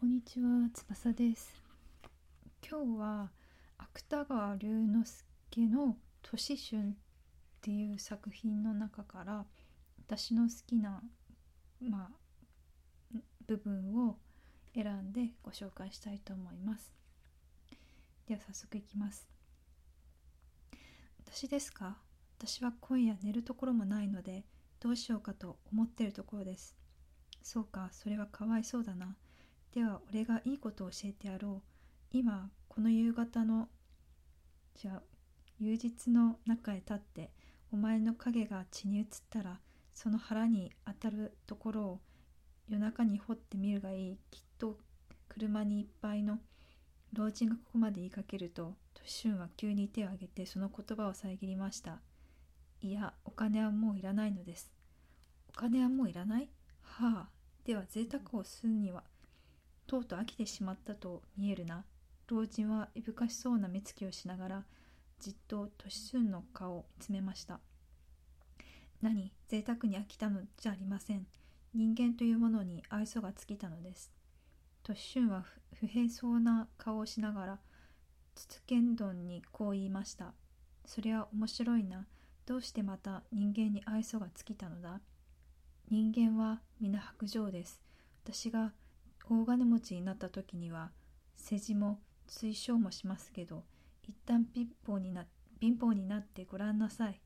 [0.00, 1.60] こんにちは、翼です。
[2.62, 3.32] 今日は
[3.78, 5.04] 芥川龍之
[5.48, 6.94] 介の「都市春」っ
[7.60, 9.44] ていう作品の中から
[10.06, 11.02] 私の好きな、
[11.80, 12.12] ま
[13.12, 14.20] あ、部分を
[14.72, 16.94] 選んでご紹介したいと思います。
[18.28, 19.28] では早速いきます。
[21.24, 21.98] 私ですか？
[22.38, 24.44] 私は今夜寝るところもないので
[24.78, 26.76] どうしようかと思ってるところです。
[27.42, 29.16] そうか、それはかわいそうだな。
[29.74, 31.62] では俺がいいことを教えてやろ
[32.12, 32.16] う。
[32.16, 33.68] 今この夕方の
[34.74, 35.02] じゃあ
[35.58, 37.30] 夕日の中へ立って
[37.72, 39.60] お前の影が血に移ったら
[39.92, 42.00] その腹に当たるところを
[42.68, 44.18] 夜中に掘ってみるがいい。
[44.30, 44.78] きっと
[45.28, 46.38] 車にいっぱいの
[47.12, 52.00] 老人がここまで言いかけるとトシュンは急に手を挙げてその言葉を遮りました。
[52.80, 54.70] いやお金はもういらないのです。
[55.48, 56.48] お金はもういらない？
[56.82, 57.28] はあ
[57.64, 59.02] では贅沢をするには
[59.88, 61.84] とうとう飽きてしまったと見えるな。
[62.28, 64.64] 老人はいぶかしそうな目つきをしながら
[65.18, 67.58] じっとトシスンの顔を見つめました。
[69.00, 71.26] 何贅沢に飽きたのじゃありません。
[71.74, 74.12] 人間というものに愛想が尽きたのです。
[74.82, 75.44] トシスンは
[75.80, 77.58] 不平そうな顔をしながら
[78.34, 80.34] つつけんどんにこう言いました。
[80.84, 82.06] それは面白いな。
[82.44, 85.00] どうしてまた人間に愛想が尽きたのだ？
[85.90, 87.80] 人間は皆白状です。
[88.24, 88.72] 私が
[89.30, 90.90] 大金持ちになった時には
[91.36, 93.64] 世辞も推奨もしますけど
[94.02, 95.26] 一旦貧乏にな
[95.60, 97.20] 貧乏になってごらんなさい。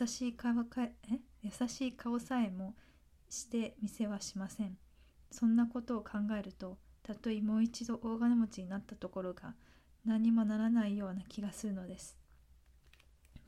[0.00, 0.92] 優しい顔かえ？
[1.42, 2.74] 優しい顔さえも
[3.28, 4.76] して店はしません。
[5.30, 9.54] そんなことを考えるとたとえもう一度大金持ちになったところが
[10.06, 12.16] 何もならないような気がするのです。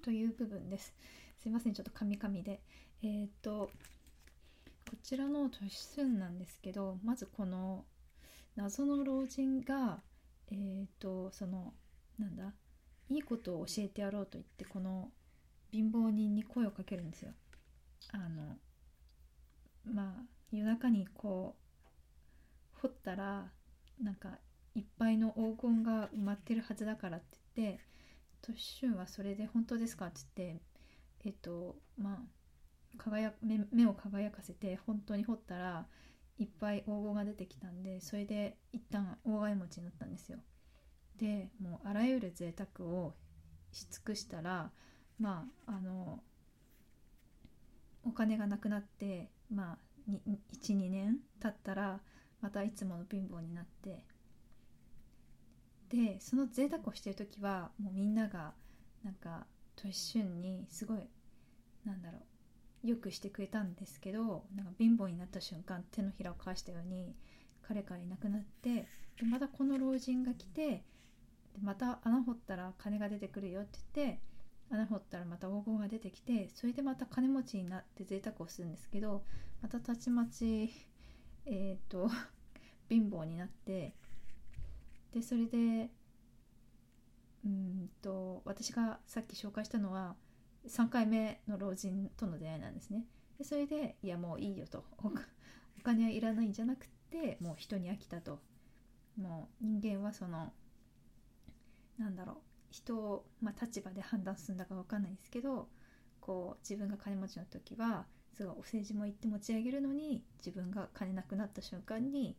[0.03, 0.95] という部分です。
[1.39, 2.61] すいませんちょっとカミカミで。
[3.03, 3.71] えー、っと
[4.89, 7.85] こちらの都市寸なんですけどまずこの
[8.55, 10.01] 謎の老人が
[10.51, 11.75] えっ、とその
[12.19, 12.55] なんだ
[13.09, 15.11] いいことを教えてやろうと言ってこの
[15.71, 17.33] 貧乏人に声をかけるんですよ。
[18.13, 18.57] あの
[19.85, 20.23] まあ
[20.53, 21.57] 夜中にこ
[22.77, 23.51] う掘ったら
[24.01, 24.39] なんか
[24.75, 27.81] いっぱいの黄金が埋まってるはずだからって言って
[28.43, 30.07] トシシュンはそれで本当ですか？
[30.07, 30.63] って言って
[31.25, 32.36] えっ、とまあ
[32.97, 35.87] 輝目目を輝かせて本当に掘ったら
[36.39, 40.39] いっぱい黄金が出てきたんでそれで一旦大金持ちになったんですよ。
[41.19, 43.15] でもうあらゆる贅沢を
[43.73, 44.71] し尽くしたら
[45.19, 46.21] まああの
[48.05, 49.79] お金がなくなってまあ
[50.09, 52.01] 12年経ったら
[52.41, 54.05] またいつもの貧乏になって
[55.89, 58.53] でその贅沢をしてる時はもうみんなが
[59.03, 61.09] なんかトシシュンにすごい
[61.85, 62.23] なんだろう
[62.87, 67.15] よくしてくれたんですけどなんか貧乏になった瞬間手のひらを返したように
[67.67, 68.87] 彼からいなくなって
[69.19, 70.83] でまたこの老人が来てで
[71.63, 74.21] また穴掘ったら金が出てくるよって言って
[74.71, 79.23] 穴掘ったらまた黄金が出てきてそれでまた金持ちになって贅沢をするんですけど
[79.63, 80.71] またたちまち
[81.47, 82.11] えっ、と
[82.89, 83.95] 貧乏になって
[85.13, 85.91] でそれで
[87.45, 90.17] うんと私がさっき紹介したのは
[90.69, 93.05] 3回目の老人との出会いなんですね。
[93.39, 94.85] でそれでいやもういいよと。
[94.99, 95.11] お
[95.83, 98.41] 金はいらないんじゃなくてもう人に飽きたと。
[99.17, 100.53] もう人間はその
[101.99, 102.37] なんだろう。
[102.71, 105.69] 人を、まあ、立場で判断するんだか分かんないんですけど
[106.21, 108.05] こう自分が金持ちの時は
[108.37, 112.37] すごいお世辞も言って持ち上げるのに自分が金なくなった瞬間に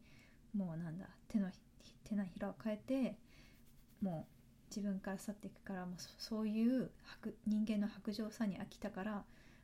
[0.53, 1.49] もうなんだ手の
[2.03, 3.17] 手のひらを変えて
[4.01, 4.36] もう
[4.69, 6.91] 自分から去っていくからもうそういう
[7.45, 9.23] 人間の白状さに飽きたから、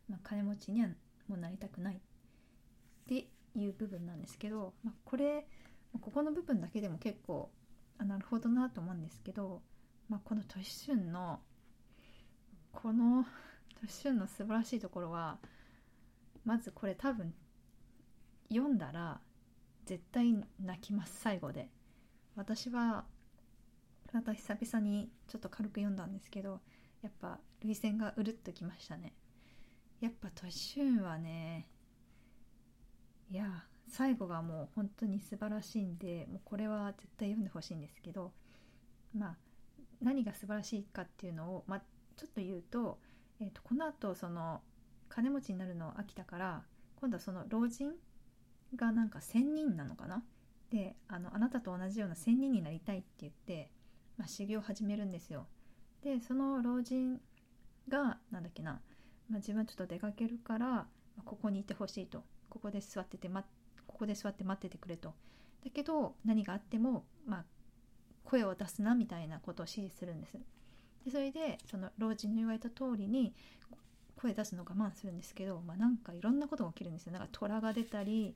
[0.09, 0.89] まあ、金持ちには
[1.27, 1.99] もうなりたくないっ
[3.07, 5.45] ていう部分なんですけど、まあ、これ
[6.01, 7.51] ここの部分だけでも結構
[7.97, 9.61] あなるほどなと思うんですけど、
[10.09, 11.39] まあ、このトシシュンの
[12.71, 13.25] この
[13.79, 15.37] トシシュンの素晴らしいところは
[16.45, 17.33] まずこれ多分
[18.49, 19.21] 読んだら
[19.85, 21.69] 絶対泣きます最後で。
[22.35, 23.05] 私は
[24.13, 26.61] また久々にちょっと軽く読んだんですけど
[27.01, 29.13] やっぱ涙腺がうるっときましたね。
[29.99, 31.67] やっぱトシュンはね
[33.29, 38.31] いや最後がもう本当に素晴らしいんでもうこれは絶対読んでほしいんですけど
[39.15, 39.37] まあ
[40.01, 41.81] 何が素晴らしいかっていうのを、まあ、
[42.17, 42.99] ちょっと言うと,、
[43.39, 44.61] えーと、このあとその
[45.07, 46.63] 金持ちになるの飽きたから
[46.97, 47.91] 今度はその老人
[48.75, 50.23] がなんか仙人なのかな？
[50.69, 53.69] であのあなたと同じような仙人になりたいって言って
[54.17, 55.47] まあ、修行を始めるんですよ。
[56.03, 57.19] でその老人
[57.87, 58.81] がなんだっけな、
[59.29, 60.87] まあ、自分はちょっと出かけるから、ま、
[61.23, 62.23] ここにいてほしいと。
[62.49, 63.43] ここで座ってて、ま、
[63.87, 65.13] ここで座って待っててくれと。
[65.63, 67.45] だけど何があっても、まあ、
[68.25, 70.37] 声を出すなみたいなことを指示するんです。
[71.05, 73.33] でそれでその老人の言われた通りに
[74.15, 77.13] 声出すの我慢するんですけど、まあ、なんかいろんなことが起きるんですよ。
[77.13, 78.35] なんか虎が出たり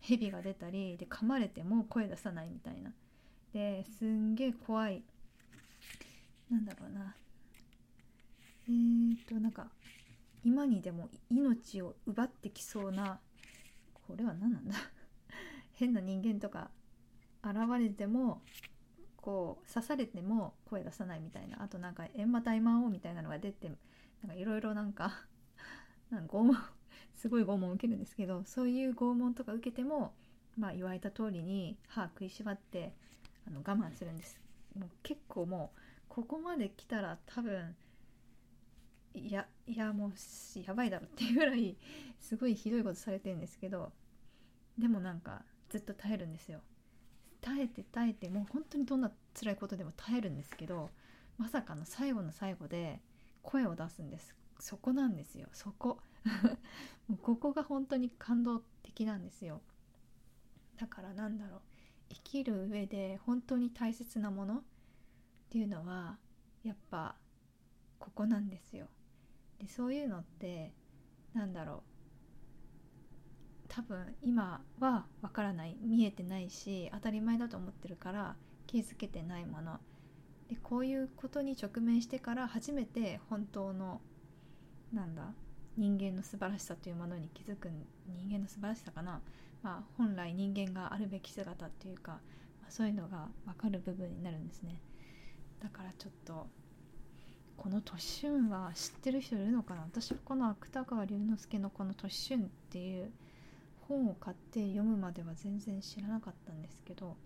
[0.00, 2.92] 蛇が出たりで噛まれても声出さないみたいな。
[3.52, 5.02] ですんげえ怖い。
[6.50, 7.14] なんだろうな。
[8.68, 9.68] えー、っとなんか
[10.44, 13.18] 今にでも命を奪ってきそうな
[14.06, 14.74] これは何なんだ？
[15.74, 16.70] 変な人間とか
[17.42, 18.42] 現れても
[19.16, 21.62] こう刺されても声出さないみたいな。
[21.62, 23.68] あとなんか閻魔大魔王みたいなのが出て
[24.22, 25.24] なんかいろいろなんか
[26.10, 26.56] なんか拷問
[27.14, 30.14] すごい拷問受けるんですけどそういう拷問とか受けても
[30.56, 32.94] まあ言われた通りに歯食いしばって
[33.46, 34.40] あの我慢するんです。
[34.78, 37.74] もう結構もうここまで来たら多分
[39.14, 40.12] いやいやもう
[40.60, 41.76] やばいだろっていうぐらい
[42.20, 43.92] すごいひどいことされてるんですけど
[44.78, 46.60] でもなんかずっと耐えるんですよ。
[47.40, 50.90] 耐えて耐えてもう本当にどんな辛いことでも耐えるんですけど
[51.38, 53.00] まさかの最後の最後で
[53.42, 54.34] 声を出すんです。
[54.58, 55.48] そこなんですよ。
[55.52, 55.98] そこ。
[57.08, 59.62] もうここが本当に感動的なんですよ。
[60.76, 61.60] だからなんだろう。
[62.10, 64.62] 生きる上で本当に大切なものっ
[65.50, 66.18] ていうのは
[66.62, 67.14] やっぱ
[67.98, 68.86] ここなんですよ。
[69.58, 70.72] でそういうのって
[71.32, 71.82] なんだろう。
[73.68, 75.76] 多分今はわからない。
[75.80, 78.36] 見えてないし当たり前だと思ってるから
[78.66, 79.78] 気づけてないもの。
[80.48, 84.00] でこういうことに直面してから初めて本当の
[84.92, 85.32] なんだ
[85.76, 87.70] 人間の素晴らしさというものに気づく
[88.08, 89.20] 人間の素晴らしさかな、
[89.62, 94.80] まあ、本来人間があるべき姿っていうか、まあ、そういうのが分かる部分になるんですね。
[95.62, 96.46] だからちょっと
[97.58, 99.82] この「年春」は知ってる人いるのかな？
[99.82, 103.12] 私はこの芥川龍之介のこの「年春」っていう
[103.82, 107.16] 本を買って読むまでは全然知らなかったんですけど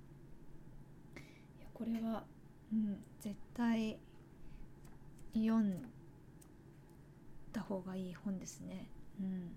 [1.60, 2.24] いやこれは、
[2.72, 3.96] うん、絶対
[5.34, 5.82] 読ん
[7.52, 8.88] だ方がいい本ですね。
[9.20, 9.56] うん、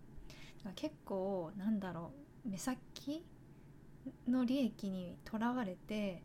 [0.76, 2.27] 結構なんだろう。
[2.48, 3.26] 目先？
[4.28, 6.24] の利益にとらわれて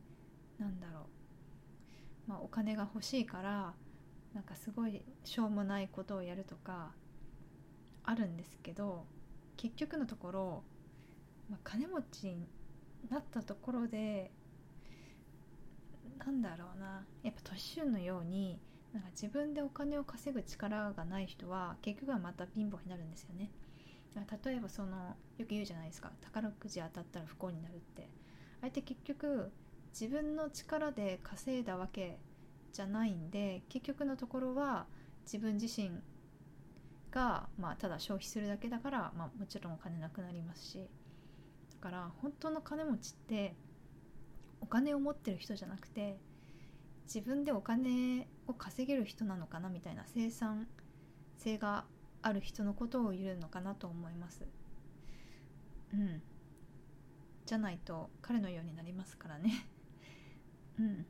[0.58, 1.08] なんだろ
[2.28, 3.74] う、まあ、お金が欲しいから
[4.32, 6.92] なんかすごいしょうもないことをやるとか
[8.04, 9.04] あるんですけど
[9.56, 10.62] 結局のところ
[11.52, 12.48] まあ、金持ちに
[13.10, 14.30] なったところで
[16.18, 17.04] なんだろうな。
[17.22, 18.58] やっぱ年春のように
[18.94, 23.50] なんか自分でお金を稼ぐ力がない人は結局はまた貧乏になるんですよね。
[24.14, 26.12] 例えばそのよく言うじゃないですか。
[26.20, 28.08] 宝くじ当たったら不幸になるって。
[28.60, 29.50] あれって結局
[29.92, 32.18] 自分の力で稼いだわけ
[32.72, 34.86] じゃないんで結局のところは
[35.24, 35.90] 自分自身
[37.10, 40.88] が、まあ、ただ消費するだけだから、まあ、もちろんお金なくなりますし。
[41.82, 43.56] だから本当の金持ちって
[44.60, 46.16] お金を持ってる人じゃなくて
[47.06, 50.68] 自分でお金を稼げる人なのかなみたいな生産
[51.36, 51.84] 性が
[52.22, 54.46] ある人のことを言うのかなと思います。
[55.92, 56.22] うん。
[57.44, 59.66] じゃないと彼のようになりますからね。
[60.78, 61.06] うん。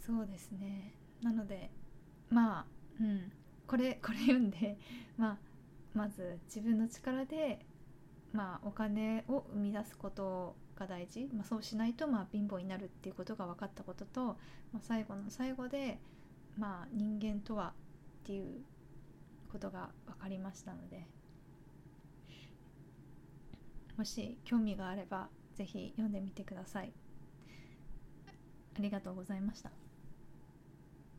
[0.00, 0.94] そうですね。
[1.22, 1.70] なので
[2.30, 2.66] まあ
[3.00, 3.32] うん。
[3.66, 4.78] これこれ読んで
[5.16, 5.38] まあ
[5.94, 7.64] まず自分の力で
[8.32, 14.34] まあ、お金を生み出すことが大事、まあ、そうしないとまあ貧乏になるっていうことが分かったことと、ま
[14.76, 15.98] あ、最後の最後で、
[16.56, 17.74] まあ、人間とは
[18.22, 18.62] っていう
[19.52, 21.06] ことが分かりましたので
[23.96, 26.92] もし興味があれば是非読んでみてください。
[28.74, 29.70] ありがとうございました。